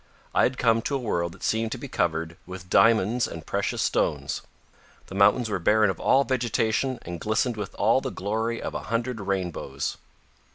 [0.33, 3.83] I had come to a world that seemed to be covered with diamonds and precious
[3.83, 4.41] stones.
[5.05, 8.85] The mountains were barren of all vegetation and glistened with all the glory of a
[8.89, 9.97] hundred rainbows.